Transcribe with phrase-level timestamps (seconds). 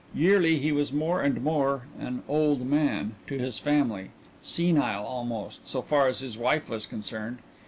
[0.15, 4.09] Yearly he was more and more an "old man" to his family
[4.41, 7.37] senile almost, so far as his wife was concerned.